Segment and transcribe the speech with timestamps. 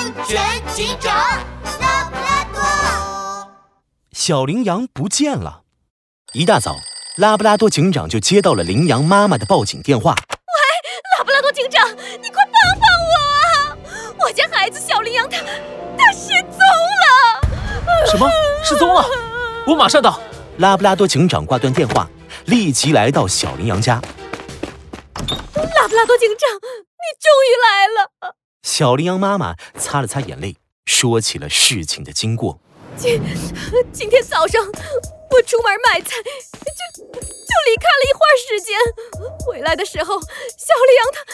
[0.00, 0.40] 安全
[0.72, 1.14] 警长
[1.78, 3.52] 拉布拉多。
[4.12, 5.64] 小羚羊不见了。
[6.32, 6.76] 一大早，
[7.18, 10.14] 拉布拉多警长就接到了羚羊妈妈的报警电话。
[10.14, 11.86] 喂，拉布拉多警长，
[12.22, 13.12] 你快帮帮我
[13.74, 13.76] 啊！
[14.20, 15.36] 我家孩子小羚羊他
[15.98, 18.06] 他失踪了。
[18.10, 18.26] 什么？
[18.64, 19.04] 失踪了？
[19.66, 20.18] 我马上到。
[20.56, 22.08] 拉布拉多警长挂断电话，
[22.46, 23.96] 立即来到小羚羊家。
[23.96, 28.39] 拉布拉多警长，你终于来了！
[28.62, 32.60] 小羚羊妈妈擦了擦眼泪，说起了事情的经过。
[32.96, 33.18] 今
[33.90, 37.08] 今天早上我出门买菜，就就
[37.66, 38.76] 离开了一会儿时间，
[39.46, 40.26] 回来的时候小
[40.86, 41.24] 羚羊它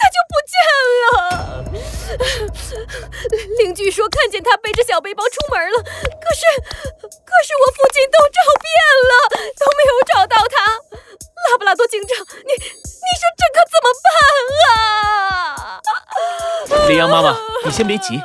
[0.00, 0.52] 它就不见
[1.06, 1.64] 了。
[3.62, 6.42] 邻居说看见它背着小背包出门了，可是
[7.00, 8.18] 可是我附近都
[17.00, 18.20] 羊妈妈，你先别急，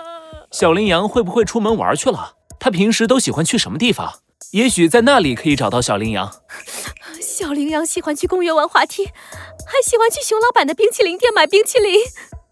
[0.52, 2.34] 小羚羊会不会出门玩去了？
[2.60, 4.20] 它平时都喜欢去什么地方？
[4.52, 6.30] 也许在那里可以找到小羚羊。
[7.22, 11.96] 小羚羊喜欢去公园玩滑梯，还喜欢去熊老板的冰淇淋店买冰淇淋。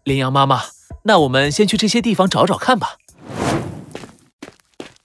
[0.04, 0.62] 羚羊妈妈，
[1.02, 2.96] 那我们先去这些地方找找看吧。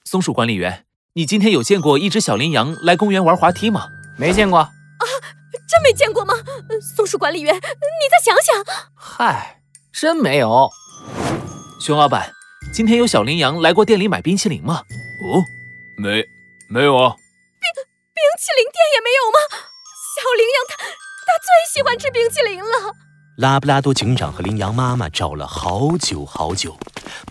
[0.05, 3.87] 松鼠管理员，你今天有见过一只小羚羊来公园玩滑梯吗？
[4.17, 4.59] 没见过。
[4.59, 4.71] 啊，
[5.67, 6.33] 真没见过吗？
[6.95, 8.85] 松鼠管理员，你再想想。
[8.95, 10.69] 嗨，真没有。
[11.79, 12.33] 熊老板，
[12.73, 14.83] 今天有小羚羊来过店里买冰淇淋吗？
[15.21, 15.45] 哦，
[15.97, 16.27] 没，
[16.67, 17.15] 没有啊。
[17.15, 17.21] 冰
[18.13, 19.37] 冰淇淋店也没有吗？
[20.15, 20.85] 小羚羊它它
[21.39, 22.93] 最喜欢吃冰淇淋了。
[23.37, 26.77] 拉布拉多警长和羚羊妈妈找了好久好久，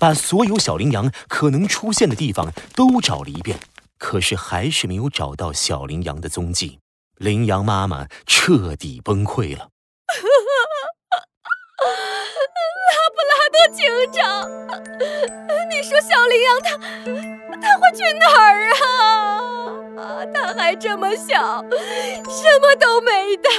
[0.00, 3.60] 把所有小羚羊可能出现的地方都找了一遍，
[3.98, 6.80] 可是还是没有找到小羚羊的踪迹。
[7.16, 9.68] 羚羊妈妈彻底崩溃了。
[13.58, 14.22] 拉布拉多警长，
[15.68, 16.66] 你说小羚羊它
[17.60, 18.80] 它会去哪儿啊？
[20.32, 21.64] 它还这么小，
[22.28, 23.50] 什么都没带，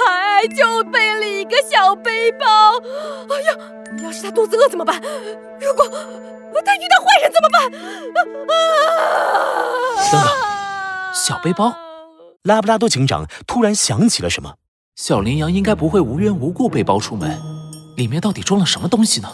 [0.56, 2.78] 就背了一个小背包。
[3.28, 3.54] 哎呀，
[4.02, 5.00] 要是它肚子饿怎么办？
[5.60, 5.86] 如果
[6.64, 7.70] 它遇到坏人怎么办？
[8.14, 8.56] 等等，
[11.12, 11.74] 小背包。
[12.44, 14.54] 拉布拉多警长突然想起了什么，
[14.96, 17.38] 小羚羊应该不会无缘无故背包出门，
[17.96, 19.28] 里面到底装了什么东西呢？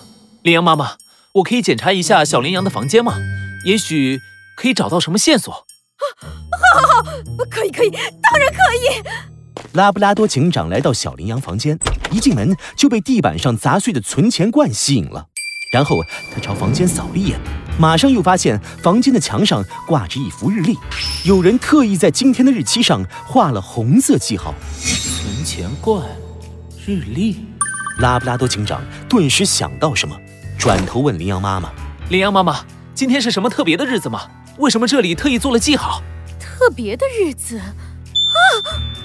[0.46, 0.92] 羚羊妈妈，
[1.32, 3.18] 我可以检查一下小羚羊的房间吗？
[3.64, 4.20] 也许
[4.56, 5.52] 可以找到什么线索。
[5.52, 5.58] 啊
[6.72, 7.10] 好，好，好，
[7.50, 9.02] 可以，可以，当然可以。
[9.72, 11.76] 拉布拉多警长来到小羚羊房间，
[12.12, 15.26] 一进门就被地板上砸碎的存钱罐吸引了，
[15.72, 15.96] 然后
[16.32, 17.40] 他朝房间扫了一眼。
[17.76, 20.78] 马上又发现房间的墙上挂着一幅日历，
[21.24, 24.54] 有人特意在今天的日期上画了红色记号。
[24.78, 26.06] 存钱罐，
[26.86, 27.44] 日历。
[27.98, 30.14] 拉布拉多警长顿时想到什么，
[30.58, 31.70] 转头问羚羊妈妈
[32.08, 34.28] ：“羚羊妈妈，今天是什么特别的日子吗？
[34.58, 36.02] 为什么这里特意做了记号？”
[36.40, 37.68] 特别的日子啊！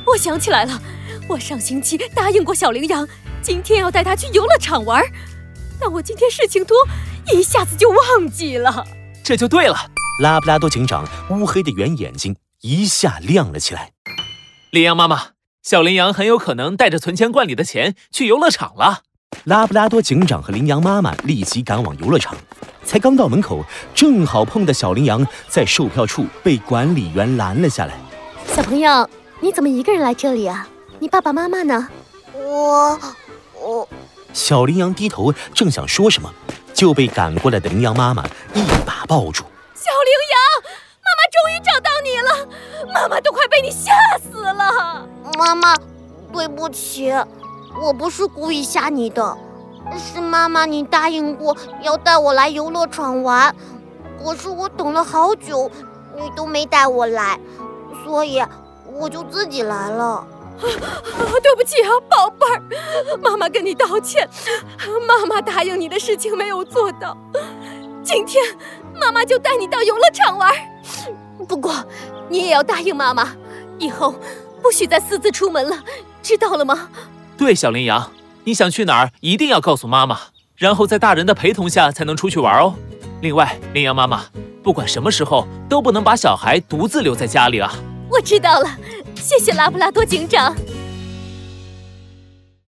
[0.05, 0.81] 我想起来了，
[1.27, 3.07] 我上星期答应过小羚羊，
[3.41, 5.03] 今天要带它去游乐场玩，
[5.79, 6.75] 但我今天事情多。
[7.31, 8.83] 一下子就忘记了，
[9.23, 9.77] 这就对了。
[10.21, 13.91] 拉布拉多警长乌黑的圆眼睛一下亮了起来。
[14.71, 15.29] 羚羊妈妈，
[15.61, 19.03] 小羚羊很有可能带着存钱罐里的钱去游乐场了。
[19.45, 22.35] 拉布拉多警长和羚羊妈妈立即赶往游乐场，
[22.83, 23.63] 才刚到门口，
[23.95, 27.93] 正好碰到小羚羊在售票处被管理员拦了下来。
[28.47, 29.09] 小朋友，
[29.39, 30.67] 你怎么一个人来这里啊？
[30.99, 31.87] 你爸爸妈妈呢？
[32.33, 32.99] 我
[33.59, 33.89] 我。
[34.33, 36.31] 小羚羊低头正想说什么。
[36.73, 38.25] 就被赶过来的羚羊妈妈
[38.55, 39.43] 一把抱住。
[39.75, 40.35] 小羚羊，
[41.03, 42.47] 妈妈终于找到你了，
[42.91, 45.05] 妈妈都快被你吓死了。
[45.37, 45.75] 妈妈，
[46.33, 47.11] 对不起，
[47.79, 49.37] 我不是故意吓你的，
[49.97, 53.55] 是妈妈你答应过要带我来游乐场玩，
[54.23, 55.69] 可是我等了好久，
[56.15, 57.39] 你都没带我来，
[58.03, 58.43] 所以
[58.93, 60.25] 我就自己来了。
[60.61, 64.29] 对不起啊，宝贝儿，妈妈跟你道歉。
[65.07, 67.17] 妈妈答应你的事情没有做到，
[68.03, 68.43] 今天
[68.99, 70.53] 妈妈就带你到游乐场玩。
[71.47, 71.73] 不过
[72.29, 73.35] 你也要答应妈妈，
[73.79, 74.13] 以后
[74.61, 75.75] 不许再私自出门了，
[76.21, 76.87] 知道了吗？
[77.41, 78.11] 对，小羚羊，
[78.43, 80.15] 你想去哪儿一定要告诉妈妈，
[80.57, 82.75] 然后在大人的陪同下才能出去玩哦。
[83.21, 84.25] 另外，羚羊妈妈，
[84.61, 87.73] 不管什么时候都不能把小孩独自留在家里啊。
[88.11, 88.69] 我知道了。
[89.15, 90.55] 谢谢拉布拉多警长。